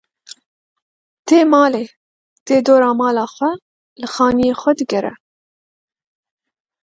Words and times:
Tê 1.27 1.39
malê, 1.53 1.85
tê 2.45 2.55
dora 2.65 2.91
mala 3.01 3.25
xwe 3.35 3.51
li 3.99 4.07
xaniyê 4.13 4.53
xwe 4.61 4.71
digere. 4.79 5.13